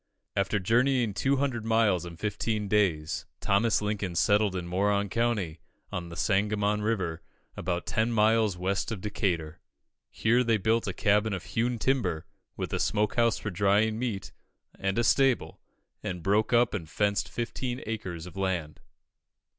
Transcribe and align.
After 0.35 0.57
journeying 0.57 1.13
200 1.13 1.63
miles 1.63 2.07
in 2.07 2.17
fifteen 2.17 2.67
days, 2.67 3.27
Thomas 3.39 3.83
Lincoln 3.83 4.15
settled 4.15 4.55
in 4.55 4.65
Moron 4.65 5.09
County, 5.09 5.59
on 5.91 6.09
the 6.09 6.15
Sangamon 6.15 6.81
River, 6.81 7.21
about 7.55 7.85
ten 7.85 8.11
miles 8.11 8.57
west 8.57 8.91
of 8.91 8.99
Decatur. 8.99 9.59
Here 10.09 10.43
they 10.43 10.57
built 10.57 10.87
a 10.87 10.93
cabin 10.93 11.33
of 11.33 11.43
hewn 11.43 11.77
timber, 11.77 12.25
with 12.57 12.73
a 12.73 12.79
smoke 12.79 13.15
house 13.15 13.37
for 13.37 13.51
drying 13.51 13.99
meat, 13.99 14.31
and 14.73 14.97
a 14.97 15.03
stable, 15.03 15.61
and 16.01 16.23
broke 16.23 16.51
up 16.51 16.73
and 16.73 16.89
fenced 16.89 17.29
fifteen 17.29 17.83
acres 17.85 18.25
of 18.25 18.35
land. 18.35 18.79